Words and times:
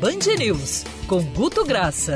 Band 0.00 0.36
News, 0.38 0.84
com 1.06 1.22
Guto 1.22 1.64
Graça. 1.64 2.14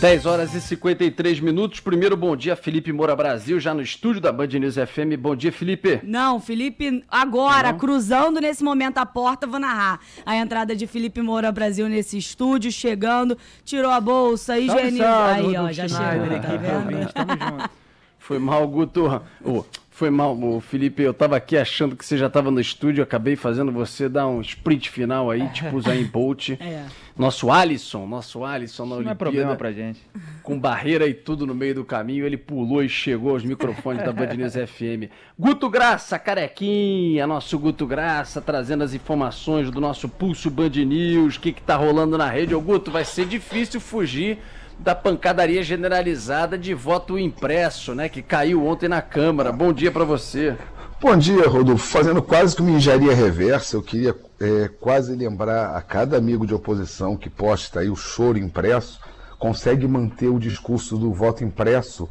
10 0.00 0.24
horas 0.24 0.54
e 0.54 0.60
53 0.62 1.40
minutos. 1.40 1.80
Primeiro, 1.80 2.16
bom 2.16 2.34
dia, 2.34 2.56
Felipe 2.56 2.90
Moura 2.90 3.14
Brasil, 3.14 3.60
já 3.60 3.74
no 3.74 3.82
estúdio 3.82 4.20
da 4.20 4.32
Band 4.32 4.46
News 4.46 4.76
FM. 4.76 5.18
Bom 5.18 5.36
dia, 5.36 5.52
Felipe. 5.52 6.00
Não, 6.02 6.40
Felipe, 6.40 7.04
agora, 7.10 7.72
Não. 7.72 7.78
cruzando 7.78 8.40
nesse 8.40 8.64
momento 8.64 8.96
a 8.98 9.04
porta, 9.04 9.46
vou 9.46 9.60
narrar 9.60 10.00
a 10.24 10.36
entrada 10.36 10.74
de 10.74 10.86
Felipe 10.86 11.20
Moura 11.20 11.52
Brasil 11.52 11.86
nesse 11.88 12.16
estúdio, 12.16 12.72
chegando, 12.72 13.36
tirou 13.64 13.90
a 13.90 14.00
bolsa, 14.00 14.58
higienizou. 14.58 15.06
Aí, 15.06 15.56
ó, 15.58 15.70
já 15.70 15.86
chegou, 15.86 16.40
tá 16.40 16.56
vendo? 16.56 17.12
Tamo 17.12 17.30
junto. 17.58 17.70
Foi 18.18 18.38
mal, 18.38 18.66
Guto. 18.68 19.20
Oh, 19.44 19.64
foi 20.00 20.08
mal, 20.08 20.34
o 20.34 20.62
Felipe. 20.62 21.02
Eu 21.02 21.12
tava 21.12 21.36
aqui 21.36 21.58
achando 21.58 21.94
que 21.94 22.02
você 22.02 22.16
já 22.16 22.30
tava 22.30 22.50
no 22.50 22.58
estúdio. 22.58 23.04
Acabei 23.04 23.36
fazendo 23.36 23.70
você 23.70 24.08
dar 24.08 24.26
um 24.26 24.40
sprint 24.40 24.88
final 24.88 25.30
aí, 25.30 25.46
tipo 25.50 25.76
o 25.76 25.80
Zayn 25.82 26.04
Bolt. 26.04 26.52
É. 26.60 26.84
Nosso 27.18 27.50
Alisson, 27.50 28.06
nosso 28.06 28.44
Alisson 28.44 28.84
na 28.84 28.88
Isso 28.88 28.94
Olimpíada. 28.94 29.04
Não 29.04 29.10
é 29.10 29.14
problema 29.14 29.56
pra 29.56 29.72
gente. 29.72 30.00
Com 30.42 30.58
barreira 30.58 31.06
e 31.06 31.12
tudo 31.12 31.46
no 31.46 31.54
meio 31.54 31.74
do 31.74 31.84
caminho. 31.84 32.24
Ele 32.24 32.36
pulou 32.36 32.82
e 32.82 32.88
chegou 32.88 33.32
aos 33.32 33.44
microfones 33.44 34.04
da 34.04 34.12
Band 34.12 34.34
News 34.34 34.54
FM. 34.70 35.10
Guto 35.38 35.68
Graça, 35.68 36.18
carequinha. 36.18 37.26
Nosso 37.26 37.58
Guto 37.58 37.86
Graça 37.86 38.40
trazendo 38.40 38.84
as 38.84 38.94
informações 38.94 39.70
do 39.70 39.80
nosso 39.80 40.08
Pulso 40.08 40.50
Band 40.50 40.70
News. 40.70 41.36
O 41.36 41.40
que, 41.40 41.52
que 41.52 41.62
tá 41.62 41.76
rolando 41.76 42.16
na 42.16 42.30
rede. 42.30 42.54
Ô, 42.54 42.60
Guto, 42.60 42.90
vai 42.90 43.04
ser 43.04 43.26
difícil 43.26 43.80
fugir 43.80 44.38
da 44.80 44.94
pancadaria 44.94 45.62
generalizada 45.62 46.56
de 46.56 46.72
voto 46.72 47.18
impresso, 47.18 47.94
né, 47.94 48.08
que 48.08 48.22
caiu 48.22 48.66
ontem 48.66 48.88
na 48.88 49.02
Câmara. 49.02 49.52
Bom 49.52 49.72
dia 49.72 49.92
para 49.92 50.04
você. 50.04 50.56
Bom 51.00 51.16
dia, 51.16 51.46
Rodolfo. 51.48 51.86
Fazendo 51.86 52.22
quase 52.22 52.56
que 52.56 52.62
uma 52.62 52.70
engenharia 52.70 53.14
reversa, 53.14 53.76
eu 53.76 53.82
queria 53.82 54.14
é, 54.40 54.68
quase 54.80 55.14
lembrar 55.14 55.76
a 55.76 55.82
cada 55.82 56.16
amigo 56.16 56.46
de 56.46 56.54
oposição 56.54 57.16
que 57.16 57.28
posta 57.28 57.80
aí 57.80 57.90
o 57.90 57.96
choro 57.96 58.38
impresso, 58.38 59.00
consegue 59.38 59.86
manter 59.86 60.28
o 60.28 60.38
discurso 60.38 60.96
do 60.96 61.12
voto 61.12 61.44
impresso, 61.44 62.08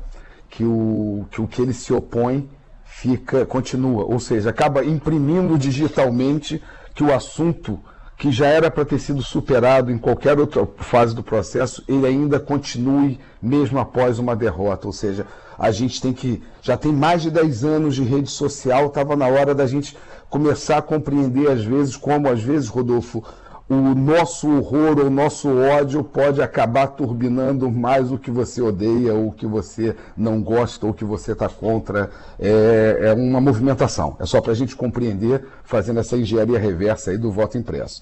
que 0.49 0.63
o 0.63 1.25
que, 1.29 1.41
o 1.41 1.47
que 1.47 1.61
ele 1.61 1.73
se 1.73 1.93
opõe 1.93 2.49
fica 2.83 3.45
continua, 3.45 4.03
ou 4.03 4.19
seja, 4.19 4.49
acaba 4.49 4.83
imprimindo 4.83 5.57
digitalmente 5.57 6.61
que 6.93 7.03
o 7.03 7.13
assunto 7.13 7.79
que 8.19 8.33
já 8.33 8.47
era 8.47 8.69
para 8.69 8.83
ter 8.83 8.99
sido 8.99 9.23
superado 9.23 9.89
em 9.89 9.97
qualquer 9.97 10.37
outra 10.37 10.67
fase 10.75 11.15
do 11.15 11.23
processo, 11.23 11.81
ele 11.87 12.05
ainda 12.05 12.37
continue 12.37 13.17
mesmo 13.41 13.79
após 13.79 14.19
uma 14.19 14.35
derrota. 14.35 14.87
Ou 14.87 14.91
seja, 14.91 15.25
a 15.57 15.71
gente 15.71 16.01
tem 16.01 16.11
que. 16.11 16.43
Já 16.61 16.75
tem 16.75 16.91
mais 16.91 17.21
de 17.21 17.31
10 17.31 17.63
anos 17.63 17.95
de 17.95 18.03
rede 18.03 18.29
social, 18.29 18.87
estava 18.87 19.15
na 19.15 19.25
hora 19.25 19.55
da 19.55 19.65
gente 19.65 19.97
começar 20.29 20.79
a 20.79 20.81
compreender, 20.81 21.49
às 21.49 21.63
vezes, 21.63 21.95
como, 21.95 22.27
às 22.27 22.41
vezes, 22.41 22.67
Rodolfo, 22.67 23.23
o 23.69 23.93
nosso 23.93 24.49
horror 24.49 24.97
ou 24.97 25.05
o 25.05 25.09
nosso 25.11 25.47
ódio 25.55 26.03
pode 26.03 26.41
acabar 26.41 26.87
turbinando 26.87 27.69
mais 27.69 28.11
o 28.11 28.17
que 28.17 28.31
você 28.31 28.59
odeia, 28.61 29.13
ou 29.13 29.27
o 29.27 29.31
que 29.31 29.45
você 29.45 29.95
não 30.17 30.41
gosta, 30.41 30.87
ou 30.87 30.91
o 30.91 30.95
que 30.95 31.05
você 31.05 31.33
está 31.33 31.47
contra. 31.47 32.09
É, 32.39 32.97
é, 33.01 33.13
uma 33.13 33.39
movimentação. 33.39 34.17
É 34.19 34.25
só 34.25 34.41
para 34.41 34.53
a 34.53 34.55
gente 34.55 34.75
compreender, 34.75 35.45
fazendo 35.63 35.99
essa 35.99 36.17
engenharia 36.17 36.57
reversa 36.57 37.11
aí 37.11 37.17
do 37.17 37.31
voto 37.31 37.59
impresso. 37.59 38.01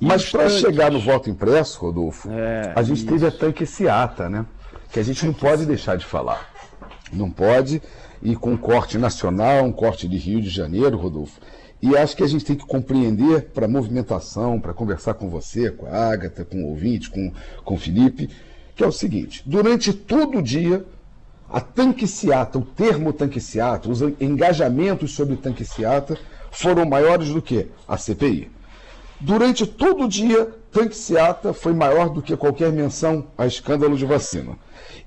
Mas 0.00 0.30
para 0.30 0.48
chegar 0.48 0.92
no 0.92 1.00
voto 1.00 1.28
impresso, 1.28 1.80
Rodolfo, 1.80 2.30
é, 2.30 2.72
a 2.76 2.82
gente 2.84 2.98
isso. 2.98 3.06
teve 3.08 3.26
a 3.26 3.32
tanque 3.32 3.66
Seata, 3.66 4.28
né? 4.28 4.46
Que 4.92 5.00
a 5.00 5.02
gente 5.02 5.26
não 5.26 5.32
pode 5.32 5.66
deixar 5.66 5.96
de 5.96 6.06
falar. 6.06 6.48
Não 7.12 7.28
pode, 7.28 7.82
e 8.22 8.36
com 8.36 8.52
um 8.52 8.56
corte 8.56 8.96
nacional, 8.98 9.64
um 9.64 9.72
corte 9.72 10.06
de 10.06 10.16
Rio 10.16 10.40
de 10.40 10.48
Janeiro, 10.48 10.96
Rodolfo, 10.96 11.40
e 11.80 11.96
acho 11.96 12.16
que 12.16 12.24
a 12.24 12.26
gente 12.26 12.44
tem 12.44 12.56
que 12.56 12.66
compreender 12.66 13.50
para 13.54 13.68
movimentação, 13.68 14.60
para 14.60 14.74
conversar 14.74 15.14
com 15.14 15.28
você, 15.28 15.70
com 15.70 15.86
a 15.86 16.10
Ágata, 16.10 16.44
com 16.44 16.64
o 16.64 16.70
ouvinte, 16.70 17.08
com, 17.08 17.32
com 17.64 17.74
o 17.74 17.78
Felipe, 17.78 18.28
que 18.74 18.82
é 18.82 18.86
o 18.86 18.92
seguinte: 18.92 19.42
durante 19.46 19.92
todo 19.92 20.38
o 20.38 20.42
dia, 20.42 20.84
a 21.48 21.60
tanquiciata, 21.60 22.58
o 22.58 22.62
termo 22.62 23.12
tanquiciata, 23.12 23.88
os 23.88 24.02
engajamentos 24.20 25.14
sobre 25.14 25.36
tanquiciata 25.36 26.18
foram 26.50 26.84
maiores 26.84 27.28
do 27.28 27.40
que 27.40 27.68
a 27.86 27.96
CPI. 27.96 28.50
Durante 29.20 29.66
todo 29.66 30.04
o 30.04 30.08
dia, 30.08 30.48
tanquiciata 30.70 31.52
foi 31.52 31.72
maior 31.72 32.08
do 32.08 32.22
que 32.22 32.36
qualquer 32.36 32.72
menção 32.72 33.26
a 33.36 33.46
escândalo 33.46 33.96
de 33.96 34.04
vacina. 34.04 34.56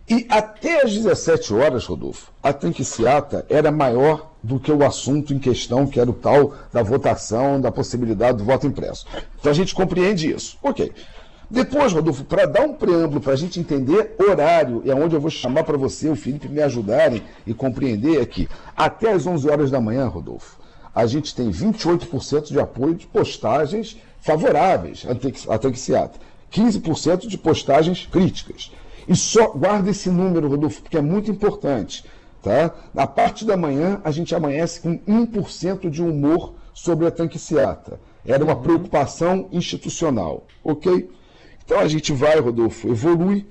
E 0.10 0.26
até 0.30 0.84
às 0.84 0.94
17 0.94 1.54
horas, 1.54 1.86
Rodolfo, 1.86 2.32
a 2.44 2.52
tanquiciata 2.52 3.46
era 3.50 3.72
maior 3.72 4.31
do 4.44 4.60
que 4.60 4.72
o 4.72 4.84
assunto 4.86 5.34
em 5.34 5.40
questão, 5.40 5.86
que 5.86 6.00
era 6.00 6.10
o 6.10 6.14
tal 6.14 6.54
da 6.74 6.82
votação, 6.82 7.62
da 7.62 7.72
possibilidade 7.72 8.38
do 8.38 8.44
voto 8.44 8.66
impresso. 8.66 9.06
Então 9.40 9.52
a 9.52 9.56
gente 9.56 9.76
compreende 9.76 10.32
isso. 10.32 10.58
Ok. 10.64 10.92
Depois, 11.50 11.92
Rodolfo, 11.92 12.24
para 12.24 12.46
dar 12.46 12.62
um 12.62 12.74
preâmbulo, 12.74 13.20
para 13.20 13.34
a 13.34 13.36
gente 13.36 13.60
entender 13.60 14.16
horário, 14.18 14.82
e 14.86 14.90
é 14.90 14.96
onde 14.96 15.16
eu 15.16 15.20
vou 15.20 15.30
chamar 15.30 15.66
para 15.66 15.78
você, 15.78 16.08
o 16.08 16.16
Felipe, 16.16 16.48
me 16.48 16.62
ajudarem 16.62 17.22
e 17.46 17.54
compreender 17.54 18.22
aqui. 18.22 18.48
Até 18.76 19.12
às 19.12 19.28
11 19.28 19.50
horas 19.50 19.70
da 19.70 19.82
manhã, 19.82 20.08
Rodolfo, 20.08 20.58
a 20.96 21.06
gente 21.06 21.36
tem 21.36 21.52
28% 21.52 22.48
de 22.48 22.60
apoio 22.60 22.96
de 22.96 23.06
postagens 23.06 23.98
favoráveis 24.22 25.06
à 25.50 25.58
Tanquiciata, 25.58 26.20
15% 26.54 27.28
de 27.28 27.38
postagens 27.38 28.08
críticas. 28.10 28.72
E 29.06 29.16
só 29.16 29.50
guarda 29.50 29.90
esse 29.90 30.10
número, 30.10 30.48
Rodolfo, 30.48 30.82
porque 30.82 30.98
é 30.98 31.02
muito 31.02 31.30
importante. 31.30 32.06
Tá? 32.42 32.72
Na 32.94 33.06
parte 33.06 33.46
da 33.46 33.56
manhã, 33.56 34.02
a 34.04 34.10
gente 34.10 34.34
amanhece 34.34 34.82
com 34.82 34.98
1% 34.98 35.90
de 35.90 36.02
humor 36.02 36.56
sobre 36.74 37.06
a 37.06 37.12
tanquiciata. 37.12 38.00
Era 38.26 38.44
uma 38.44 38.56
uhum. 38.56 38.62
preocupação 38.62 39.48
institucional, 39.52 40.46
ok? 40.64 41.10
Então 41.64 41.80
a 41.80 41.88
gente 41.88 42.12
vai, 42.12 42.40
Rodolfo, 42.40 42.90
evolui. 42.90 43.46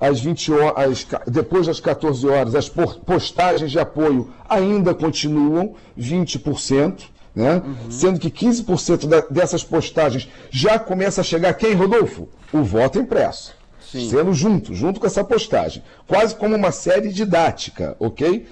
Às 0.00 0.20
20 0.20 0.52
horas, 0.52 1.06
depois 1.26 1.66
das 1.66 1.80
14 1.80 2.24
horas, 2.28 2.54
as 2.54 2.68
postagens 2.68 3.68
de 3.68 3.80
apoio 3.80 4.32
ainda 4.48 4.94
continuam, 4.94 5.74
20%, 5.98 7.02
né? 7.34 7.56
Uhum. 7.64 7.90
sendo 7.90 8.20
que 8.20 8.30
15% 8.30 9.28
dessas 9.28 9.64
postagens 9.64 10.28
já 10.50 10.78
começa 10.78 11.20
a 11.20 11.24
chegar 11.24 11.52
quem, 11.54 11.74
Rodolfo? 11.74 12.28
O 12.52 12.62
voto 12.62 13.00
impresso. 13.00 13.57
Sim. 13.90 14.10
sendo 14.10 14.34
junto, 14.34 14.74
junto 14.74 15.00
com 15.00 15.06
essa 15.06 15.24
postagem. 15.24 15.82
Quase 16.06 16.34
como 16.34 16.54
uma 16.54 16.70
série 16.70 17.10
didática, 17.10 17.96
ok? 17.98 18.46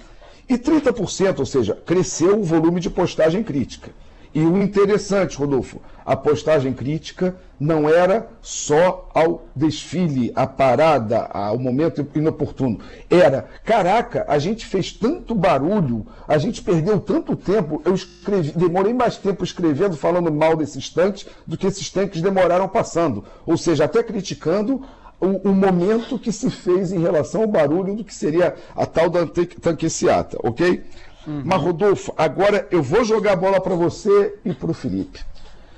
E 0.49 0.57
30%, 0.57 1.41
ou 1.41 1.47
seja, 1.47 1.75
cresceu 1.85 2.41
o 2.41 2.45
volume 2.45 2.81
de 2.81 2.89
postagem 2.89 3.43
crítica. 3.43 3.91
E 4.35 4.41
o 4.41 4.63
interessante, 4.63 5.37
Rodolfo, 5.37 5.81
a 6.05 6.15
postagem 6.15 6.73
crítica 6.73 7.35
não 7.59 7.89
era 7.89 8.29
só 8.43 9.09
ao 9.15 9.47
desfile, 9.57 10.31
à 10.35 10.47
parada, 10.47 11.25
ao 11.33 11.59
momento 11.59 12.07
inoportuno. 12.15 12.79
Era, 13.09 13.49
caraca, 13.65 14.27
a 14.29 14.39
gente 14.39 14.67
fez 14.67 14.93
tanto 14.93 15.35
barulho, 15.35 16.07
a 16.29 16.37
gente 16.37 16.63
perdeu 16.63 17.01
tanto 17.01 17.35
tempo, 17.35 17.81
eu 17.85 17.95
escrevi, 17.95 18.53
demorei 18.53 18.93
mais 18.93 19.17
tempo 19.17 19.43
escrevendo, 19.43 19.97
falando 19.97 20.31
mal 20.31 20.55
desses 20.55 20.91
tanques, 20.91 21.27
do 21.47 21.57
que 21.57 21.67
esses 21.67 21.91
tanques 21.91 22.21
demoraram 22.21 22.69
passando. 22.69 23.25
Ou 23.47 23.57
seja, 23.57 23.85
até 23.85 24.03
criticando 24.03 24.83
o, 25.21 25.49
o, 25.49 25.54
momento 25.54 26.19
que 26.19 26.31
se 26.31 26.50
fez 26.50 26.93
em 26.93 27.00
relação 27.00 27.43
ao 27.43 27.49
barulho 27.49 27.94
do 27.94 28.04
que 28.04 28.15
seria 28.15 28.54
a 28.75 28.84
tal 28.84 29.09
da 29.09 29.27
tanqueciata, 29.27 30.38
ok? 30.43 30.84
Uhum. 31.27 31.43
Mas, 31.44 31.62
Rodolfo, 31.62 32.12
agora 32.16 32.69
eu 32.71 32.82
vou 32.82 33.04
jogar 33.04 33.32
a 33.32 33.37
bola 33.37 33.60
para 33.60 33.75
você 33.75 34.38
e 34.44 34.53
para 34.53 34.71
o 34.71 34.75
Felipe. 34.75 35.21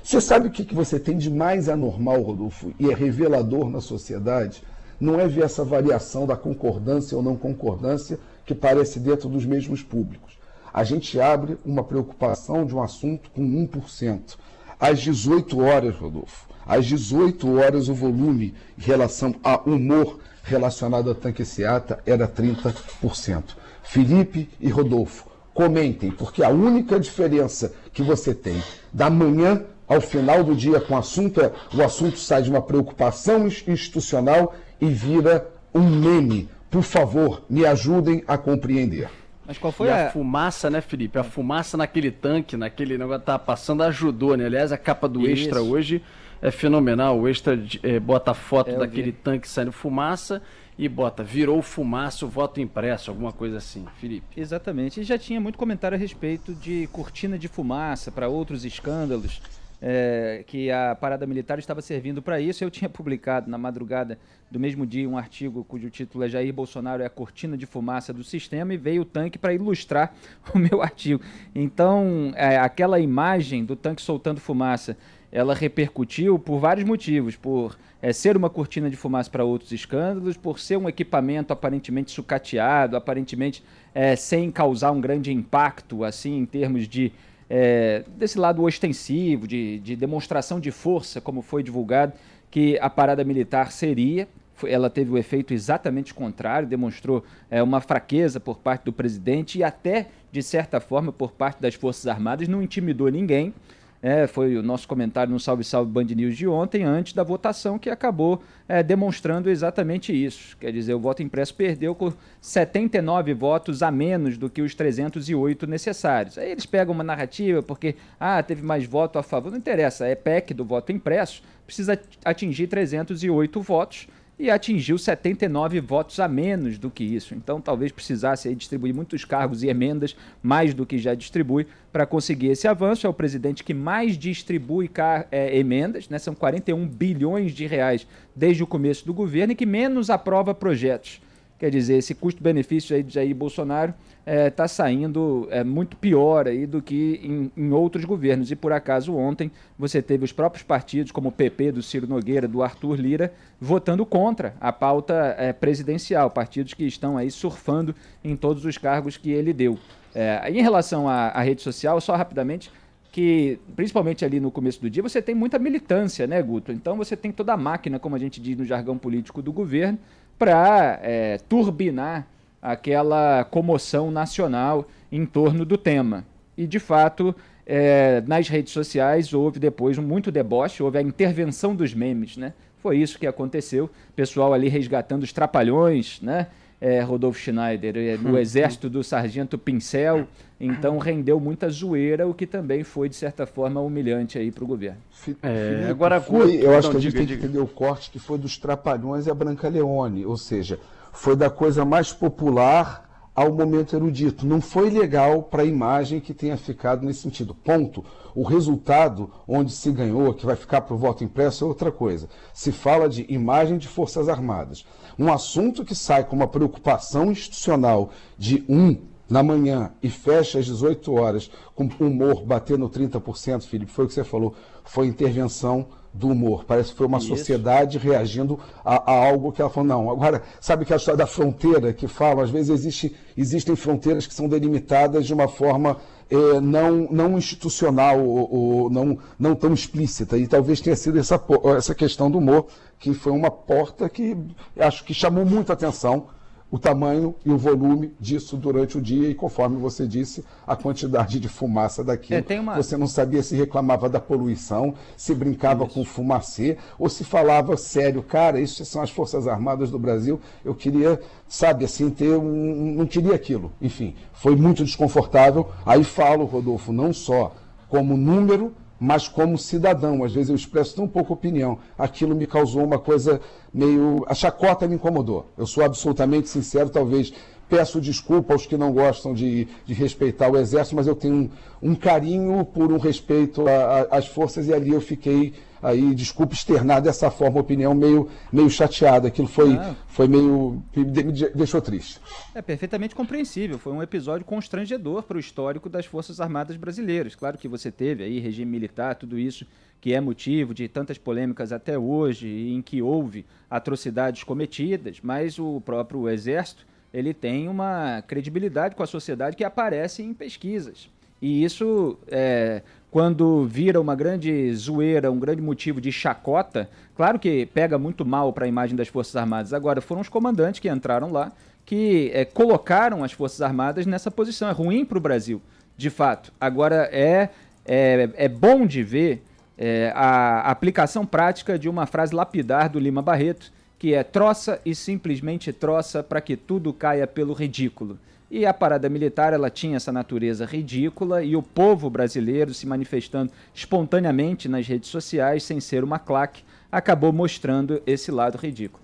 Você 0.03 0.19
sabe 0.19 0.47
o 0.47 0.51
que, 0.51 0.65
que 0.65 0.75
você 0.75 0.99
tem 0.99 1.17
de 1.17 1.29
mais 1.29 1.69
anormal, 1.69 2.21
Rodolfo, 2.21 2.73
e 2.79 2.89
é 2.89 2.93
revelador 2.93 3.69
na 3.69 3.79
sociedade? 3.79 4.63
Não 4.99 5.19
é 5.19 5.27
ver 5.27 5.43
essa 5.43 5.63
variação 5.63 6.25
da 6.25 6.35
concordância 6.35 7.15
ou 7.15 7.23
não 7.23 7.35
concordância 7.35 8.19
que 8.45 8.53
parece 8.53 8.99
dentro 8.99 9.29
dos 9.29 9.45
mesmos 9.45 9.81
públicos. 9.81 10.37
A 10.73 10.83
gente 10.83 11.19
abre 11.19 11.57
uma 11.65 11.83
preocupação 11.83 12.65
de 12.65 12.75
um 12.75 12.81
assunto 12.81 13.29
com 13.31 13.41
1%. 13.41 14.37
Às 14.79 15.01
18 15.01 15.59
horas, 15.59 15.95
Rodolfo, 15.95 16.47
às 16.65 16.85
18 16.85 17.57
horas, 17.57 17.89
o 17.89 17.93
volume 17.93 18.53
em 18.77 18.81
relação 18.81 19.35
a 19.43 19.59
humor 19.59 20.19
relacionado 20.43 21.09
ao 21.09 21.15
tanque 21.15 21.43
Seata 21.43 21.99
era 22.05 22.27
30%. 22.27 23.43
Felipe 23.83 24.49
e 24.59 24.69
Rodolfo, 24.69 25.25
comentem, 25.53 26.11
porque 26.11 26.43
a 26.43 26.49
única 26.49 26.99
diferença 26.99 27.73
que 27.91 28.01
você 28.01 28.33
tem 28.33 28.63
da 28.93 29.09
manhã 29.09 29.65
ao 29.87 29.99
final 29.99 30.43
do 30.43 30.55
dia 30.55 30.79
com 30.79 30.93
o 30.93 30.97
assunto 30.97 31.41
é 31.41 31.51
o 31.73 31.83
assunto 31.83 32.17
sai 32.17 32.43
de 32.43 32.49
uma 32.49 32.61
preocupação 32.61 33.47
institucional 33.67 34.55
e 34.79 34.87
vira 34.87 35.49
um 35.73 35.89
meme. 35.89 36.47
Por 36.69 36.83
favor, 36.83 37.43
me 37.49 37.65
ajudem 37.65 38.23
a 38.27 38.37
compreender. 38.37 39.09
Mas 39.49 39.57
qual 39.57 39.73
foi 39.73 39.89
a... 39.89 40.05
a... 40.05 40.11
fumaça, 40.11 40.69
né, 40.69 40.79
Felipe? 40.79 41.17
A 41.17 41.23
fumaça 41.23 41.75
naquele 41.75 42.11
tanque, 42.11 42.55
naquele 42.55 42.99
negócio 42.99 43.21
que 43.21 43.25
tava 43.25 43.39
passando, 43.39 43.81
ajudou, 43.81 44.37
né? 44.37 44.45
Aliás, 44.45 44.71
a 44.71 44.77
capa 44.77 45.09
do 45.09 45.21
Isso. 45.21 45.45
Extra 45.45 45.59
hoje 45.59 46.03
é 46.39 46.51
fenomenal. 46.51 47.19
O 47.19 47.27
Extra 47.27 47.59
é, 47.81 47.99
bota 47.99 48.29
a 48.29 48.35
foto 48.35 48.69
é, 48.69 48.77
daquele 48.77 49.09
vi. 49.09 49.17
tanque 49.17 49.47
saindo 49.47 49.71
fumaça 49.71 50.39
e 50.77 50.87
bota, 50.87 51.23
virou 51.23 51.59
fumaça 51.63 52.27
o 52.27 52.29
voto 52.29 52.61
impresso, 52.61 53.09
alguma 53.09 53.33
coisa 53.33 53.57
assim, 53.57 53.85
Felipe. 53.99 54.39
Exatamente. 54.39 55.01
E 55.01 55.03
já 55.03 55.17
tinha 55.17 55.41
muito 55.41 55.57
comentário 55.57 55.97
a 55.97 55.99
respeito 55.99 56.53
de 56.53 56.87
cortina 56.91 57.35
de 57.35 57.47
fumaça 57.47 58.11
para 58.11 58.29
outros 58.29 58.63
escândalos. 58.63 59.41
É, 59.81 60.43
que 60.45 60.69
a 60.71 60.95
parada 60.95 61.25
militar 61.25 61.59
estava 61.59 61.81
servindo 61.81 62.21
para 62.21 62.39
isso. 62.39 62.63
Eu 62.63 62.69
tinha 62.71 62.89
publicado 62.89 63.49
na 63.49 63.57
madrugada 63.57 64.19
do 64.49 64.59
mesmo 64.59 64.85
dia 64.85 65.07
um 65.07 65.17
artigo 65.17 65.63
cujo 65.63 65.89
título 65.89 66.23
é 66.23 66.29
Jair 66.29 66.53
Bolsonaro 66.53 67.03
é 67.03 67.05
a 67.05 67.09
cortina 67.09 67.55
de 67.57 67.65
fumaça 67.65 68.11
do 68.11 68.23
sistema 68.23 68.73
e 68.73 68.77
veio 68.77 69.03
o 69.03 69.05
tanque 69.05 69.37
para 69.37 69.53
ilustrar 69.53 70.13
o 70.53 70.57
meu 70.57 70.81
artigo. 70.81 71.21
Então, 71.53 72.31
é, 72.35 72.57
aquela 72.57 72.99
imagem 72.99 73.63
do 73.63 73.75
tanque 73.75 74.01
soltando 74.01 74.39
fumaça, 74.39 74.97
ela 75.31 75.53
repercutiu 75.53 76.39
por 76.39 76.59
vários 76.59 76.87
motivos, 76.87 77.35
por 77.35 77.77
é, 78.01 78.11
ser 78.11 78.35
uma 78.35 78.49
cortina 78.49 78.89
de 78.89 78.95
fumaça 78.95 79.29
para 79.29 79.43
outros 79.43 79.71
escândalos, 79.71 80.35
por 80.35 80.59
ser 80.59 80.77
um 80.77 80.89
equipamento 80.89 81.53
aparentemente 81.53 82.11
sucateado, 82.11 82.97
aparentemente 82.97 83.63
é, 83.93 84.15
sem 84.15 84.49
causar 84.49 84.91
um 84.91 84.99
grande 84.99 85.31
impacto, 85.31 86.03
assim, 86.03 86.37
em 86.37 86.45
termos 86.45 86.87
de 86.87 87.11
é, 87.49 88.03
desse 88.15 88.37
lado 88.37 88.63
ostensivo, 88.63 89.47
de, 89.47 89.79
de 89.79 89.95
demonstração 89.95 90.59
de 90.59 90.71
força, 90.71 91.19
como 91.19 91.41
foi 91.41 91.63
divulgado, 91.63 92.13
que 92.51 92.77
a 92.79 92.89
parada 92.89 93.23
militar 93.23 93.71
seria. 93.71 94.27
Ela 94.63 94.89
teve 94.89 95.11
o 95.11 95.17
efeito 95.17 95.53
exatamente 95.53 96.13
contrário, 96.13 96.67
demonstrou 96.67 97.23
é, 97.49 97.63
uma 97.63 97.79
fraqueza 97.79 98.39
por 98.39 98.59
parte 98.59 98.83
do 98.83 98.93
presidente 98.93 99.57
e 99.57 99.63
até, 99.63 100.07
de 100.31 100.43
certa 100.43 100.79
forma, 100.79 101.11
por 101.13 101.31
parte 101.31 101.61
das 101.61 101.75
Forças 101.75 102.05
Armadas, 102.07 102.47
não 102.47 102.61
intimidou 102.61 103.09
ninguém. 103.09 103.53
É, 104.01 104.27
foi 104.27 104.55
o 104.55 104.63
nosso 104.63 104.87
comentário 104.87 105.31
no 105.31 105.39
Salve 105.39 105.63
Salve 105.63 105.91
Band 105.91 106.05
News 106.05 106.37
de 106.37 106.47
ontem, 106.47 106.83
antes 106.83 107.11
da 107.11 107.21
votação, 107.21 107.77
que 107.77 107.89
acabou 107.89 108.41
é, 108.67 108.81
demonstrando 108.81 109.49
exatamente 109.49 110.13
isso. 110.13 110.55
Quer 110.57 110.71
dizer, 110.71 110.93
o 110.93 110.99
voto 110.99 111.21
impresso 111.21 111.53
perdeu 111.53 111.93
com 111.93 112.13
79 112.39 113.33
votos 113.33 113.83
a 113.83 113.91
menos 113.91 114.37
do 114.37 114.49
que 114.49 114.61
os 114.61 114.73
308 114.73 115.67
necessários. 115.67 116.37
Aí 116.37 116.49
eles 116.49 116.65
pegam 116.65 116.93
uma 116.93 117.03
narrativa 117.03 117.61
porque, 117.61 117.95
ah, 118.17 118.41
teve 118.41 118.63
mais 118.63 118.85
voto 118.85 119.19
a 119.19 119.23
favor. 119.23 119.51
Não 119.51 119.57
interessa, 119.57 120.07
é 120.07 120.15
PEC 120.15 120.53
do 120.53 120.63
voto 120.63 120.93
impresso, 120.93 121.43
precisa 121.65 121.99
atingir 122.23 122.67
308 122.67 123.61
votos 123.61 124.07
e 124.39 124.49
atingiu 124.49 124.97
79 124.97 125.81
votos 125.81 126.17
a 126.19 126.27
menos 126.27 126.77
do 126.77 126.89
que 126.89 127.03
isso. 127.03 127.35
Então, 127.35 127.59
talvez 127.59 127.91
precisasse 127.91 128.55
distribuir 128.55 128.95
muitos 128.95 129.25
cargos 129.25 129.63
e 129.63 129.67
emendas, 129.67 130.15
mais 130.41 130.73
do 130.73 130.85
que 130.85 130.97
já 130.97 131.13
distribui, 131.13 131.67
para 131.91 132.05
conseguir 132.05 132.47
esse 132.47 132.65
avanço. 132.65 133.05
É 133.05 133.09
o 133.09 133.13
presidente 133.13 133.65
que 133.65 133.73
mais 133.73 134.17
distribui 134.17 134.89
é, 135.29 135.57
emendas, 135.57 136.07
né? 136.07 136.17
são 136.17 136.33
41 136.33 136.87
bilhões 136.87 137.51
de 137.51 137.67
reais 137.67 138.07
desde 138.33 138.63
o 138.63 138.67
começo 138.67 139.05
do 139.05 139.13
governo, 139.13 139.51
e 139.51 139.55
que 139.55 139.65
menos 139.65 140.09
aprova 140.09 140.55
projetos. 140.55 141.21
Quer 141.59 141.69
dizer, 141.69 141.97
esse 141.97 142.15
custo-benefício 142.15 142.95
aí 142.95 143.03
de 143.03 143.13
Jair 143.13 143.35
Bolsonaro 143.35 143.93
está 144.19 144.31
é, 144.31 144.49
tá 144.49 144.65
saindo 144.65 145.45
é, 145.51 145.61
muito 145.61 145.97
pior 145.97 146.47
aí 146.47 146.65
do 146.65 146.81
que 146.81 147.19
em, 147.21 147.51
em, 147.57 147.71
outros 147.73 148.05
governos. 148.05 148.49
E 148.49 148.55
por 148.55 148.71
acaso 148.71 149.13
ontem 149.13 149.51
você 149.77 150.01
teve 150.01 150.23
os 150.23 150.31
próprios 150.31 150.63
partidos, 150.63 151.11
como 151.11 151.27
o 151.27 151.31
PP 151.33 151.73
do 151.73 151.83
Ciro 151.83 152.07
Nogueira, 152.07 152.47
do 152.47 152.63
Arthur 152.63 152.95
Lira, 152.95 153.33
votando 153.59 154.05
contra 154.05 154.55
a 154.61 154.71
pauta 154.71 155.35
é, 155.37 155.51
presidencial, 155.51 156.31
partidos 156.31 156.73
que 156.73 156.85
estão 156.85 157.17
aí 157.17 157.29
surfando 157.29 157.93
em 158.23 158.37
todos 158.37 158.63
os 158.63 158.77
cargos 158.77 159.17
que 159.17 159.29
ele 159.29 159.51
deu. 159.51 159.77
É, 160.15 160.49
em 160.49 160.61
relação 160.61 161.09
à, 161.09 161.27
à 161.27 161.41
rede 161.41 161.61
social, 161.61 161.99
só 161.99 162.15
rapidamente, 162.15 162.71
que 163.11 163.59
principalmente 163.75 164.23
ali 164.23 164.39
no 164.39 164.49
começo 164.49 164.79
do 164.79 164.89
dia 164.89 165.03
você 165.03 165.21
tem 165.21 165.35
muita 165.35 165.59
militância, 165.59 166.25
né, 166.25 166.41
Guto? 166.41 166.71
Então 166.71 166.95
você 166.95 167.17
tem 167.17 167.33
toda 167.33 167.53
a 167.53 167.57
máquina, 167.57 167.99
como 167.99 168.15
a 168.15 168.19
gente 168.19 168.39
diz 168.39 168.57
no 168.57 168.63
jargão 168.63 168.97
político 168.97 169.41
do 169.41 169.51
governo, 169.51 169.97
para 170.39 170.99
é, 171.03 171.37
turbinar 171.49 172.25
aquela 172.61 173.43
comoção 173.43 174.09
nacional 174.09 174.87
em 175.11 175.25
torno 175.25 175.65
do 175.65 175.77
tema. 175.77 176.25
E, 176.57 176.65
de 176.65 176.79
fato, 176.79 177.35
é, 177.65 178.23
nas 178.25 178.47
redes 178.47 178.73
sociais 178.73 179.33
houve 179.33 179.59
depois 179.59 179.97
muito 179.97 180.31
deboche, 180.31 180.81
houve 180.81 180.97
a 180.97 181.01
intervenção 181.01 181.75
dos 181.75 181.93
memes, 181.93 182.37
né? 182.37 182.53
Foi 182.81 182.97
isso 182.97 183.19
que 183.19 183.27
aconteceu. 183.27 183.89
Pessoal 184.15 184.53
ali 184.53 184.69
resgatando 184.69 185.23
os 185.23 185.33
trapalhões, 185.33 186.21
né? 186.21 186.47
É, 186.81 187.01
Rodolfo 187.01 187.39
Schneider, 187.39 187.97
é, 187.97 188.17
no 188.17 188.37
exército 188.37 188.89
do 188.89 189.03
Sargento 189.03 189.57
Pincel. 189.57 190.27
Então 190.59 190.97
rendeu 190.97 191.39
muita 191.39 191.69
zoeira, 191.69 192.27
o 192.27 192.33
que 192.33 192.45
também 192.45 192.83
foi, 192.83 193.09
de 193.09 193.15
certa 193.15 193.45
forma, 193.45 193.79
humilhante 193.79 194.37
aí 194.37 194.51
para 194.51 194.63
o 194.63 194.67
governo. 194.67 194.97
É, 195.41 195.87
agora, 195.89 196.19
foi, 196.19 196.55
eu 196.63 196.77
acho 196.77 196.91
que 196.91 196.97
a 196.97 196.99
gente 196.99 197.13
diga, 197.13 197.25
tem 197.25 197.27
que 197.27 197.45
entender 197.45 197.59
o 197.59 197.67
corte 197.67 198.11
que 198.11 198.19
foi 198.19 198.37
dos 198.37 198.57
Trapalhões 198.57 199.25
e 199.27 199.31
a 199.31 199.33
Branca 199.33 199.67
Leone. 199.69 200.25
Ou 200.25 200.37
seja, 200.37 200.79
foi 201.13 201.35
da 201.35 201.49
coisa 201.49 201.83
mais 201.83 202.11
popular 202.11 203.08
ao 203.39 203.53
momento 203.53 203.95
erudito. 203.95 204.45
Não 204.45 204.59
foi 204.59 204.89
legal 204.89 205.43
para 205.43 205.61
a 205.61 205.65
imagem 205.65 206.19
que 206.19 206.33
tenha 206.33 206.57
ficado 206.57 207.05
nesse 207.05 207.21
sentido. 207.21 207.55
Ponto. 207.55 208.03
O 208.35 208.43
resultado, 208.43 209.31
onde 209.47 209.71
se 209.71 209.89
ganhou, 209.91 210.33
que 210.33 210.45
vai 210.45 210.57
ficar 210.57 210.81
para 210.81 210.93
o 210.93 210.97
voto 210.97 211.23
impresso, 211.23 211.63
é 211.63 211.67
outra 211.67 211.89
coisa. 211.89 212.27
Se 212.53 212.69
fala 212.73 213.07
de 213.07 213.25
imagem 213.29 213.77
de 213.77 213.87
Forças 213.87 214.27
Armadas. 214.27 214.85
Um 215.17 215.31
assunto 215.31 215.85
que 215.85 215.95
sai 215.95 216.25
com 216.25 216.35
uma 216.35 216.49
preocupação 216.49 217.31
institucional 217.31 218.09
de 218.37 218.65
um 218.67 218.97
na 219.29 219.41
manhã 219.41 219.93
e 220.03 220.09
fecha 220.09 220.59
às 220.59 220.65
18 220.65 221.13
horas, 221.13 221.49
com 221.73 221.89
humor 221.97 222.43
batendo 222.43 222.89
30%, 222.89 223.61
Felipe, 223.61 223.91
foi 223.91 224.03
o 224.03 224.07
que 224.09 224.15
você 224.15 224.23
falou, 224.25 224.53
foi 224.83 225.07
intervenção 225.07 225.87
do 226.13 226.29
humor. 226.29 226.65
Parece 226.65 226.91
que 226.91 226.97
foi 226.97 227.07
uma 227.07 227.19
Isso. 227.19 227.27
sociedade 227.27 227.97
reagindo 227.97 228.59
a, 228.83 229.11
a, 229.11 229.27
algo 229.27 229.51
que 229.51 229.61
ela 229.61 229.69
falou, 229.69 229.87
não. 229.87 230.11
Agora, 230.11 230.41
sabe 230.59 230.85
que 230.85 230.93
a 230.93 230.97
história 230.97 231.17
da 231.17 231.27
fronteira 231.27 231.93
que 231.93 232.07
falam, 232.07 232.43
às 232.43 232.49
vezes 232.49 232.69
existe, 232.69 233.15
existem 233.37 233.75
fronteiras 233.75 234.25
que 234.25 234.33
são 234.33 234.47
delimitadas 234.47 235.25
de 235.25 235.33
uma 235.33 235.47
forma 235.47 235.97
é, 236.29 236.59
não, 236.59 237.07
não 237.09 237.37
institucional 237.37 238.19
ou, 238.19 238.53
ou, 238.53 238.89
não, 238.89 239.17
não 239.37 239.55
tão 239.55 239.73
explícita. 239.73 240.37
E 240.37 240.47
talvez 240.47 240.81
tenha 240.81 240.95
sido 240.95 241.19
essa, 241.19 241.41
essa 241.77 241.95
questão 241.95 242.29
do 242.29 242.37
humor, 242.37 242.67
que 242.99 243.13
foi 243.13 243.31
uma 243.31 243.51
porta 243.51 244.09
que 244.09 244.37
acho 244.77 245.03
que 245.03 245.13
chamou 245.13 245.45
muita 245.45 245.73
atenção 245.73 246.27
o 246.71 246.77
tamanho 246.77 247.35
e 247.43 247.51
o 247.51 247.57
volume 247.57 248.13
disso 248.19 248.55
durante 248.55 248.97
o 248.97 249.01
dia 249.01 249.29
e 249.29 249.33
conforme 249.33 249.77
você 249.77 250.07
disse, 250.07 250.43
a 250.67 250.75
quantidade 250.75 251.39
de 251.39 251.49
fumaça 251.49 252.03
daquilo. 252.03 252.43
É, 252.47 252.59
uma... 252.59 252.75
Você 252.75 252.95
não 252.95 253.07
sabia 253.07 253.41
se 253.41 253.55
reclamava 253.55 254.07
da 254.07 254.19
poluição, 254.19 254.93
se 255.17 255.33
brincava 255.33 255.85
isso. 255.85 255.93
com 255.93 256.05
fumacê 256.05 256.77
ou 256.97 257.09
se 257.09 257.23
falava 257.23 257.75
sério, 257.75 258.21
cara, 258.21 258.59
isso 258.59 258.85
são 258.85 259.01
as 259.01 259.09
Forças 259.09 259.47
Armadas 259.47 259.89
do 259.89 259.97
Brasil, 259.97 260.39
eu 260.63 260.75
queria, 260.75 261.19
sabe, 261.47 261.85
assim, 261.85 262.09
ter 262.09 262.37
um... 262.37 262.93
não 262.95 263.05
queria 263.05 263.33
aquilo. 263.33 263.71
Enfim, 263.81 264.15
foi 264.33 264.55
muito 264.55 264.83
desconfortável. 264.83 265.69
Aí 265.85 266.03
falo, 266.03 266.45
Rodolfo, 266.45 266.93
não 266.93 267.11
só 267.11 267.55
como 267.87 268.15
número, 268.15 268.73
mas 268.99 269.27
como 269.27 269.57
cidadão, 269.57 270.23
às 270.23 270.33
vezes 270.33 270.49
eu 270.49 270.55
expresso 270.55 270.95
tão 270.95 271.07
pouca 271.07 271.31
opinião, 271.31 271.79
aquilo 271.97 272.35
me 272.35 272.45
causou 272.45 272.83
uma 272.83 272.99
coisa 272.99 273.39
meio. 273.73 274.25
A 274.27 274.33
chacota 274.33 274.87
me 274.87 274.95
incomodou. 274.95 275.45
Eu 275.57 275.65
sou 275.65 275.83
absolutamente 275.83 276.49
sincero, 276.49 276.89
talvez 276.89 277.31
peço 277.69 278.01
desculpa 278.01 278.53
aos 278.53 278.65
que 278.65 278.75
não 278.75 278.91
gostam 278.91 279.33
de, 279.33 279.67
de 279.85 279.93
respeitar 279.93 280.49
o 280.49 280.57
Exército, 280.57 280.95
mas 280.95 281.05
eu 281.05 281.15
tenho 281.15 281.35
um, 281.81 281.91
um 281.91 281.95
carinho 281.95 282.65
por 282.65 282.91
um 282.91 282.97
respeito 282.97 283.63
às 284.09 284.27
forças 284.27 284.67
e 284.67 284.73
ali 284.73 284.89
eu 284.89 284.99
fiquei 284.99 285.53
aí, 285.81 286.13
desculpa 286.13 286.53
externar 286.53 287.01
dessa 287.01 287.29
forma, 287.29 287.59
opinião 287.59 287.93
meio, 287.93 288.29
meio 288.51 288.69
chateada. 288.69 289.27
Aquilo 289.27 289.47
foi, 289.47 289.73
ah. 289.73 289.95
foi 290.07 290.27
meio. 290.27 290.83
me 290.95 291.31
deixou 291.55 291.81
triste. 291.81 292.19
É 292.53 292.61
perfeitamente 292.61 293.15
compreensível. 293.15 293.77
Foi 293.77 293.93
um 293.93 294.03
episódio 294.03 294.45
constrangedor 294.45 295.23
para 295.23 295.37
o 295.37 295.39
histórico 295.39 295.89
das 295.89 296.05
Forças 296.05 296.39
Armadas 296.39 296.77
Brasileiras. 296.77 297.35
Claro 297.35 297.57
que 297.57 297.67
você 297.67 297.91
teve 297.91 298.23
aí 298.23 298.39
regime 298.39 298.71
militar, 298.71 299.15
tudo 299.15 299.37
isso 299.37 299.65
que 300.01 300.13
é 300.13 300.21
motivo 300.21 300.73
de 300.73 300.87
tantas 300.87 301.17
polêmicas 301.17 301.71
até 301.71 301.97
hoje, 301.97 302.47
em 302.47 302.81
que 302.81 303.01
houve 303.01 303.45
atrocidades 303.69 304.43
cometidas, 304.43 305.19
mas 305.21 305.59
o 305.59 305.81
próprio 305.81 306.29
Exército 306.29 306.87
ele 307.13 307.33
tem 307.33 307.67
uma 307.67 308.21
credibilidade 308.21 308.95
com 308.95 309.03
a 309.03 309.07
sociedade 309.07 309.55
que 309.55 309.63
aparece 309.63 310.21
em 310.21 310.33
pesquisas. 310.33 311.09
E 311.41 311.63
isso 311.63 312.17
é, 312.27 312.81
quando 313.11 313.65
vira 313.65 313.99
uma 313.99 314.15
grande 314.15 314.73
zoeira, 314.73 315.31
um 315.31 315.39
grande 315.39 315.61
motivo 315.61 315.99
de 315.99 316.11
chacota, 316.11 316.89
claro 317.15 317.39
que 317.39 317.65
pega 317.67 317.97
muito 317.97 318.25
mal 318.25 318.53
para 318.53 318.65
a 318.65 318.67
imagem 318.67 318.95
das 318.95 319.07
Forças 319.07 319.35
Armadas. 319.35 319.73
Agora, 319.73 319.99
foram 320.01 320.21
os 320.21 320.29
comandantes 320.29 320.79
que 320.79 320.89
entraram 320.89 321.31
lá 321.31 321.51
que 321.85 322.29
é, 322.35 322.45
colocaram 322.45 323.23
as 323.23 323.31
Forças 323.31 323.61
Armadas 323.61 324.05
nessa 324.05 324.29
posição. 324.29 324.69
É 324.69 324.71
ruim 324.71 325.03
para 325.03 325.17
o 325.17 325.21
Brasil, 325.21 325.59
de 325.97 326.11
fato. 326.11 326.53
Agora, 326.61 327.09
é, 327.11 327.49
é, 327.83 328.29
é 328.35 328.47
bom 328.47 328.85
de 328.85 329.01
ver 329.01 329.43
é, 329.75 330.11
a 330.15 330.69
aplicação 330.69 331.25
prática 331.25 331.79
de 331.79 331.89
uma 331.89 332.05
frase 332.05 332.35
lapidar 332.35 332.91
do 332.91 332.99
Lima 332.99 333.23
Barreto, 333.23 333.71
que 333.97 334.13
é 334.13 334.23
troça 334.23 334.79
e 334.85 334.93
simplesmente 334.93 335.73
troça 335.73 336.21
para 336.21 336.39
que 336.39 336.55
tudo 336.55 336.93
caia 336.93 337.25
pelo 337.25 337.53
ridículo. 337.53 338.19
E 338.51 338.65
a 338.65 338.73
parada 338.73 339.07
militar 339.09 339.53
ela 339.53 339.69
tinha 339.69 339.97
essa 339.97 340.11
natureza 340.11 340.65
ridícula 340.65 341.43
e 341.43 341.55
o 341.55 341.61
povo 341.61 342.09
brasileiro 342.09 342.73
se 342.73 342.87
manifestando 342.87 343.51
espontaneamente 343.73 344.67
nas 344.67 344.87
redes 344.87 345.09
sociais, 345.09 345.63
sem 345.63 345.79
ser 345.79 346.03
uma 346.03 346.17
claque, 346.17 346.63
acabou 346.91 347.31
mostrando 347.31 348.01
esse 348.07 348.31
lado 348.31 348.57
ridículo. 348.57 349.03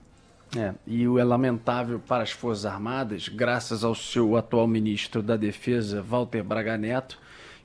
É, 0.57 0.73
e 0.87 1.07
o 1.07 1.19
é 1.19 1.23
lamentável 1.23 1.99
para 1.99 2.23
as 2.23 2.31
Forças 2.31 2.65
Armadas, 2.65 3.27
graças 3.27 3.83
ao 3.83 3.93
seu 3.93 4.37
atual 4.37 4.67
ministro 4.67 5.21
da 5.21 5.35
Defesa, 5.35 6.01
Walter 6.01 6.43
Braga 6.43 6.77
Neto, 6.77 7.19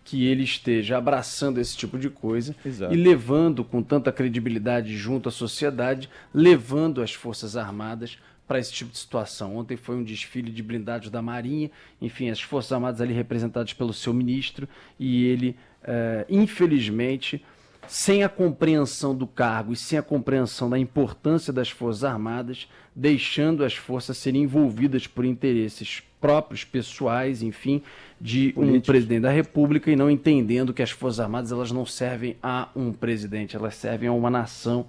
que 0.05 0.27
ele 0.27 0.43
esteja 0.43 0.99
abraçando 0.99 1.61
esse 1.61 1.77
tipo 1.77 1.99
de 1.99 2.11
coisa 2.11 2.55
Exato. 2.65 2.93
e 2.93 2.97
levando 2.97 3.63
com 3.63 3.83
tanta 3.83 4.11
credibilidade 4.11 4.97
junto 4.97 5.29
à 5.29 5.33
sociedade, 5.33 6.11
levando 6.35 7.01
as 7.01 7.15
Forças 7.15 7.57
Armadas 7.57 8.19
para 8.51 8.59
esse 8.59 8.73
tipo 8.73 8.91
de 8.91 8.99
situação. 8.99 9.57
Ontem 9.57 9.77
foi 9.77 9.95
um 9.95 10.03
desfile 10.03 10.51
de 10.51 10.61
blindados 10.61 11.09
da 11.09 11.23
Marinha, 11.23 11.71
enfim, 12.03 12.31
as 12.31 12.41
Forças 12.41 12.73
Armadas 12.73 13.01
ali 13.01 13.15
representadas 13.15 13.73
pelo 13.73 13.93
seu 13.93 14.13
ministro, 14.13 14.69
e 14.99 15.25
ele, 15.25 15.55
é, 15.85 16.27
infelizmente, 16.29 17.45
sem 17.87 18.25
a 18.25 18.29
compreensão 18.29 19.15
do 19.15 19.25
cargo 19.25 19.73
e 19.73 19.77
sem 19.77 19.97
a 20.01 20.03
compreensão 20.03 20.69
da 20.69 20.77
importância 20.77 21.53
das 21.53 21.71
Forças 21.71 22.03
Armadas, 22.03 22.69
deixando 22.93 23.65
as 23.65 23.77
forças 23.77 24.19
serem 24.19 24.43
envolvidas 24.43 25.07
por 25.07 25.25
interesses 25.25 26.03
próprios, 26.21 26.65
pessoais, 26.65 27.45
enfim, 27.45 27.81
de 28.21 28.53
Políticos. 28.53 28.65
um 28.67 28.81
presidente 28.81 29.23
da 29.23 29.31
República 29.31 29.93
e 29.93 29.95
não 29.95 30.11
entendendo 30.11 30.75
que 30.75 30.83
as 30.83 30.91
Forças 30.91 31.21
Armadas 31.21 31.53
elas 31.53 31.71
não 31.71 31.87
servem 31.87 32.37
a 32.43 32.69
um 32.75 32.93
presidente, 32.93 33.55
elas 33.55 33.77
servem 33.77 34.09
a 34.09 34.13
uma 34.13 34.29
nação, 34.29 34.87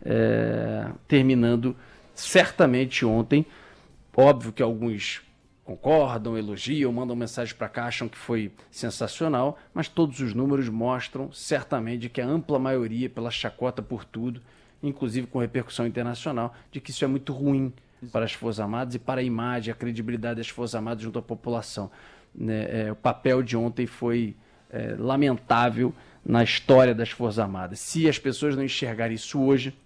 é, 0.00 0.86
terminando 1.08 1.74
certamente 2.20 3.04
ontem. 3.04 3.46
Óbvio 4.16 4.52
que 4.52 4.62
alguns 4.62 5.22
concordam, 5.64 6.36
elogiam, 6.36 6.92
mandam 6.92 7.14
mensagem 7.14 7.54
para 7.54 7.68
cá, 7.68 7.84
acham 7.84 8.08
que 8.08 8.18
foi 8.18 8.50
sensacional, 8.70 9.56
mas 9.72 9.88
todos 9.88 10.18
os 10.20 10.34
números 10.34 10.68
mostram 10.68 11.30
certamente 11.32 12.08
que 12.08 12.20
a 12.20 12.26
ampla 12.26 12.58
maioria, 12.58 13.08
pela 13.08 13.30
chacota 13.30 13.80
por 13.80 14.04
tudo, 14.04 14.42
inclusive 14.82 15.28
com 15.28 15.38
repercussão 15.38 15.86
internacional, 15.86 16.54
de 16.72 16.80
que 16.80 16.90
isso 16.90 17.04
é 17.04 17.08
muito 17.08 17.32
ruim 17.32 17.72
para 18.10 18.24
as 18.24 18.32
Forças 18.32 18.60
Armadas 18.60 18.94
e 18.94 18.98
para 18.98 19.20
a 19.20 19.24
imagem, 19.24 19.70
a 19.70 19.74
credibilidade 19.74 20.38
das 20.38 20.48
Forças 20.48 20.74
Armadas 20.74 21.02
junto 21.02 21.18
à 21.18 21.22
população. 21.22 21.90
Né? 22.34 22.86
É, 22.86 22.92
o 22.92 22.96
papel 22.96 23.42
de 23.42 23.56
ontem 23.56 23.86
foi 23.86 24.34
é, 24.70 24.96
lamentável 24.98 25.94
na 26.24 26.42
história 26.42 26.94
das 26.94 27.10
Forças 27.10 27.38
Armadas. 27.38 27.78
Se 27.78 28.08
as 28.08 28.18
pessoas 28.18 28.56
não 28.56 28.64
enxergarem 28.64 29.14
isso 29.14 29.40
hoje, 29.40 29.76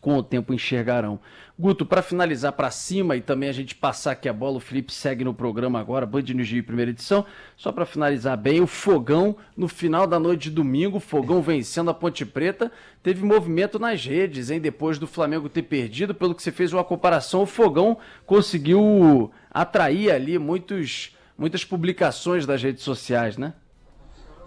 com 0.00 0.16
o 0.16 0.22
tempo 0.22 0.54
enxergarão. 0.54 1.20
Guto, 1.58 1.84
para 1.84 2.00
finalizar 2.00 2.52
para 2.52 2.70
cima 2.70 3.16
e 3.16 3.20
também 3.20 3.48
a 3.48 3.52
gente 3.52 3.74
passar 3.74 4.12
aqui 4.12 4.28
a 4.28 4.32
bola, 4.32 4.56
o 4.56 4.60
Felipe 4.60 4.92
segue 4.92 5.22
no 5.22 5.34
programa 5.34 5.78
agora, 5.78 6.06
Band 6.06 6.22
News 6.22 6.48
Rio, 6.48 6.64
primeira 6.64 6.90
edição. 6.90 7.26
Só 7.54 7.70
para 7.70 7.84
finalizar 7.84 8.36
bem, 8.38 8.62
o 8.62 8.66
Fogão, 8.66 9.36
no 9.54 9.68
final 9.68 10.06
da 10.06 10.18
noite 10.18 10.44
de 10.44 10.50
domingo, 10.52 10.96
o 10.96 11.00
Fogão 11.00 11.42
vencendo 11.42 11.90
a 11.90 11.94
Ponte 11.94 12.24
Preta, 12.24 12.72
teve 13.02 13.22
movimento 13.22 13.78
nas 13.78 14.02
redes, 14.04 14.50
hein? 14.50 14.58
Depois 14.58 14.98
do 14.98 15.06
Flamengo 15.06 15.50
ter 15.50 15.62
perdido, 15.62 16.14
pelo 16.14 16.34
que 16.34 16.42
você 16.42 16.50
fez 16.50 16.72
uma 16.72 16.82
comparação, 16.82 17.42
o 17.42 17.46
Fogão 17.46 17.98
conseguiu 18.24 19.30
atrair 19.50 20.10
ali 20.10 20.38
muitos, 20.38 21.14
muitas 21.36 21.62
publicações 21.62 22.46
das 22.46 22.62
redes 22.62 22.82
sociais, 22.82 23.36
né? 23.36 23.52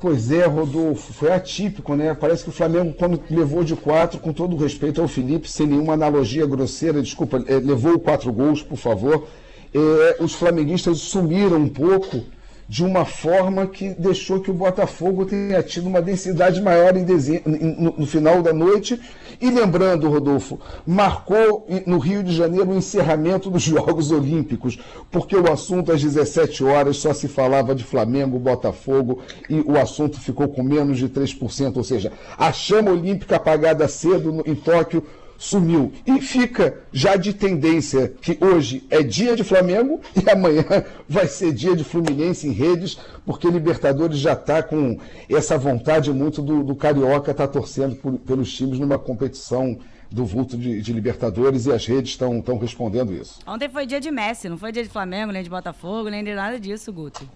Pois 0.04 0.32
é, 0.32 0.46
Rodolfo, 0.46 1.14
foi 1.14 1.32
atípico, 1.32 1.96
né? 1.96 2.14
Parece 2.14 2.44
que 2.44 2.50
o 2.50 2.52
Flamengo, 2.52 2.94
quando 2.94 3.24
levou 3.30 3.64
de 3.64 3.74
quatro, 3.74 4.20
com 4.20 4.34
todo 4.34 4.58
respeito 4.58 5.00
ao 5.00 5.08
Felipe, 5.08 5.50
sem 5.50 5.66
nenhuma 5.66 5.94
analogia 5.94 6.46
grosseira, 6.46 7.02
desculpa, 7.02 7.42
é, 7.48 7.56
levou 7.56 7.98
quatro 7.98 8.30
gols, 8.34 8.62
por 8.62 8.76
favor. 8.76 9.26
É, 9.74 10.18
os 10.22 10.34
flamenguistas 10.34 10.98
sumiram 10.98 11.56
um 11.56 11.70
pouco 11.70 12.22
de 12.68 12.84
uma 12.84 13.06
forma 13.06 13.68
que 13.68 13.90
deixou 13.90 14.40
que 14.40 14.50
o 14.50 14.54
Botafogo 14.54 15.26
tenha 15.26 15.62
tido 15.62 15.88
uma 15.88 16.02
densidade 16.02 16.62
maior 16.62 16.94
no, 16.96 18.06
final 18.06 18.42
da 18.42 18.54
noite. 18.54 19.00
E 19.42 19.50
lembrando, 19.50 20.10
Rodolfo, 20.10 20.60
marcou 20.86 21.68
no 21.86 21.98
Rio 21.98 22.24
de 22.24 22.34
Janeiro 22.34 22.72
o 22.72 22.78
encerramento 22.78 23.50
dos 23.50 23.64
Jogos 23.64 24.12
Olímpicos, 24.12 24.80
porque 25.12 25.36
o 25.36 25.52
assunto 25.52 25.92
às 25.92 26.02
17 26.02 26.64
horas 26.64 26.98
só 26.98 27.14
se 27.14 27.28
falava 27.28 27.76
de 27.76 27.84
Flamengo, 27.84 28.40
Botafogo, 28.40 29.20
e 29.50 29.60
o 29.62 29.78
assunto 29.78 30.20
ficou 30.20 30.48
com 30.48 30.64
menos 30.64 30.98
de 30.98 31.10
3%, 31.10 31.78
ou 31.78 31.84
seja, 31.84 32.12
a 32.38 32.52
chama 32.52 32.92
olímpica 32.92 33.36
apagada 33.36 33.88
cedo 33.88 34.42
em 34.46 34.56
Tóquio 34.56 35.04
sumiu. 35.44 35.92
E 36.08 36.22
fica 36.22 36.82
já 36.92 37.18
de 37.18 37.34
tendência 37.34 38.14
que 38.22 38.38
hoje 38.40 38.88
é 38.90 39.04
dia 39.04 39.36
de 39.36 39.44
Flamengo 39.44 40.00
e 40.16 40.30
amanhã 40.30 40.64
vai 41.08 41.28
ser 41.28 41.52
dia 41.52 41.76
de 41.76 41.84
Fluminense 41.84 42.48
em 42.48 42.52
redes, 42.52 42.98
porque 43.26 43.50
Libertadores 43.50 44.20
já 44.20 44.34
está 44.34 44.64
com 44.64 44.98
essa 45.30 45.58
vontade 45.58 46.14
muito 46.14 46.42
do, 46.42 46.64
do 46.64 46.76
Carioca 46.76 47.32
estar 47.32 47.48
tá 47.48 47.54
torcendo 47.54 47.96
por, 47.98 48.14
pelos 48.20 48.54
times 48.54 48.80
numa 48.80 48.98
competição 48.98 49.78
do 50.10 50.26
vulto 50.26 50.56
de, 50.56 50.82
de, 50.82 50.94
Libertadores 50.94 51.66
e 51.66 51.74
as 51.74 51.86
redes 51.86 52.12
estão 52.12 52.42
respondendo 52.58 53.14
isso. 53.14 53.40
Ontem 53.46 53.68
foi 53.68 53.86
dia 53.86 54.00
de 54.00 54.12
Messi, 54.12 54.48
não 54.48 54.58
foi 54.58 54.72
dia 54.72 54.84
de 54.84 54.90
Flamengo, 54.90 55.34
nem 55.34 55.44
de 55.44 55.50
Botafogo, 55.50 56.10
nem 56.10 56.24
de 56.24 56.34
nada 56.34 56.58
disso, 56.60 56.94
Guto. 56.94 57.28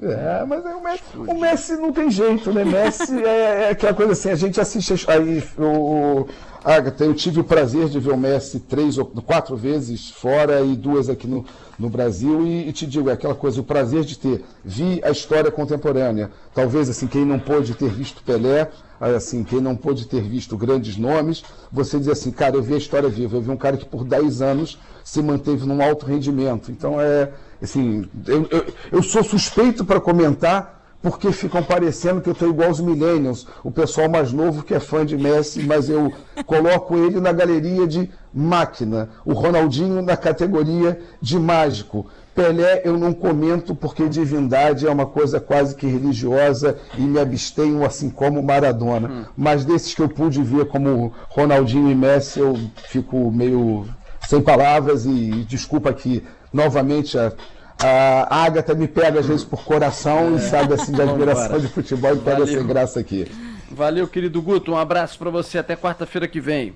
É, 0.00 0.44
mas 0.44 0.64
o 0.64 0.80
Messi, 0.80 1.02
o 1.16 1.34
Messi 1.34 1.76
não 1.76 1.92
tem 1.92 2.10
jeito, 2.10 2.52
né? 2.52 2.64
Messi 2.64 3.16
é, 3.24 3.64
é, 3.64 3.70
aquela 3.70 3.94
coisa 3.94 4.12
assim, 4.12 4.30
a 4.30 4.34
gente 4.34 4.60
assiste 4.60 4.94
aí 5.08 5.42
o, 5.58 6.26
Agatha, 6.64 7.04
eu 7.04 7.12
tive 7.12 7.40
o 7.40 7.44
prazer 7.44 7.90
de 7.90 8.00
ver 8.00 8.12
o 8.12 8.16
Messi 8.16 8.58
três 8.58 8.96
ou 8.96 9.04
quatro 9.04 9.54
vezes 9.54 10.08
fora 10.08 10.62
e 10.62 10.74
duas 10.74 11.10
aqui 11.10 11.26
no, 11.26 11.44
no 11.78 11.90
Brasil. 11.90 12.46
E, 12.46 12.68
e, 12.68 12.72
te 12.72 12.86
digo, 12.86 13.10
é 13.10 13.12
aquela 13.12 13.34
coisa, 13.34 13.60
o 13.60 13.64
prazer 13.64 14.02
de 14.02 14.18
ter, 14.18 14.42
vi 14.64 14.98
a 15.04 15.10
história 15.10 15.50
contemporânea, 15.50 16.30
talvez 16.54 16.88
assim, 16.88 17.06
quem 17.06 17.22
não 17.26 17.38
pôde 17.38 17.74
ter 17.74 17.90
visto 17.90 18.22
Pelé, 18.22 18.70
assim, 18.98 19.44
quem 19.44 19.60
não 19.60 19.76
pôde 19.76 20.06
ter 20.06 20.22
visto 20.22 20.56
grandes 20.56 20.96
nomes, 20.96 21.44
você 21.70 21.98
diz 21.98 22.08
assim, 22.08 22.30
cara, 22.30 22.56
eu 22.56 22.62
vi 22.62 22.72
a 22.72 22.78
história 22.78 23.10
viva, 23.10 23.36
eu 23.36 23.42
vi 23.42 23.50
um 23.50 23.58
cara 23.58 23.76
que 23.76 23.84
por 23.84 24.02
10 24.02 24.40
anos 24.40 24.78
se 25.04 25.20
manteve 25.20 25.66
num 25.66 25.82
alto 25.82 26.06
rendimento, 26.06 26.72
então 26.72 26.98
é, 26.98 27.30
assim, 27.62 28.08
eu, 28.26 28.48
eu, 28.50 28.66
eu 28.90 29.02
sou 29.02 29.22
suspeito 29.22 29.84
para 29.84 30.00
comentar 30.00 30.83
porque 31.04 31.30
ficam 31.32 31.62
parecendo 31.62 32.22
que 32.22 32.30
eu 32.30 32.32
estou 32.32 32.48
igual 32.48 32.68
aos 32.68 32.80
millennials, 32.80 33.46
o 33.62 33.70
pessoal 33.70 34.08
mais 34.08 34.32
novo 34.32 34.62
que 34.62 34.72
é 34.72 34.80
fã 34.80 35.04
de 35.04 35.18
Messi, 35.18 35.62
mas 35.62 35.90
eu 35.90 36.10
coloco 36.46 36.96
ele 36.96 37.20
na 37.20 37.30
galeria 37.30 37.86
de 37.86 38.08
máquina, 38.32 39.10
o 39.22 39.34
Ronaldinho 39.34 40.00
na 40.00 40.16
categoria 40.16 40.98
de 41.20 41.38
mágico. 41.38 42.06
Pelé 42.34 42.80
eu 42.86 42.96
não 42.98 43.12
comento 43.12 43.74
porque 43.74 44.08
divindade 44.08 44.86
é 44.86 44.90
uma 44.90 45.04
coisa 45.04 45.38
quase 45.38 45.76
que 45.76 45.86
religiosa 45.86 46.78
e 46.96 47.02
me 47.02 47.20
abstenho 47.20 47.84
assim 47.84 48.08
como 48.08 48.42
Maradona. 48.42 49.08
Hum. 49.08 49.24
Mas 49.36 49.62
desses 49.62 49.94
que 49.94 50.00
eu 50.00 50.08
pude 50.08 50.42
ver 50.42 50.68
como 50.68 51.12
Ronaldinho 51.28 51.90
e 51.90 51.94
Messi, 51.94 52.40
eu 52.40 52.58
fico 52.88 53.30
meio 53.30 53.86
sem 54.26 54.40
palavras 54.40 55.04
e 55.04 55.44
desculpa 55.46 55.90
aqui 55.90 56.24
novamente 56.50 57.18
a 57.18 57.30
a 57.78 58.44
Agatha 58.44 58.74
me 58.74 58.86
pega 58.86 59.20
às 59.20 59.26
vezes 59.26 59.44
por 59.44 59.64
coração 59.64 60.34
é. 60.34 60.36
e 60.36 60.40
sabe 60.40 60.74
assim 60.74 60.92
de 60.92 61.02
admiração 61.02 61.58
de 61.58 61.68
futebol 61.68 62.14
e 62.14 62.18
pega 62.18 62.46
sem 62.46 62.66
graça 62.66 63.00
aqui. 63.00 63.30
Valeu, 63.70 64.06
querido 64.06 64.40
Guto. 64.40 64.72
Um 64.72 64.76
abraço 64.76 65.18
para 65.18 65.30
você 65.30 65.58
até 65.58 65.76
quarta-feira 65.76 66.28
que 66.28 66.40
vem. 66.40 66.74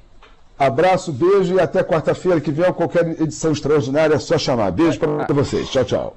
Abraço, 0.58 1.12
beijo 1.12 1.54
e 1.54 1.60
até 1.60 1.84
quarta-feira 1.84 2.40
que 2.40 2.50
vem, 2.50 2.72
qualquer 2.72 3.06
edição 3.20 3.52
extraordinária 3.52 4.16
é 4.16 4.18
só 4.18 4.36
chamar. 4.36 4.72
Beijo 4.72 4.98
para 4.98 5.32
vocês. 5.32 5.70
Tchau, 5.70 5.84
tchau. 5.84 6.14